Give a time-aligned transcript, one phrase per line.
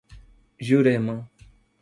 [0.67, 1.15] Jurema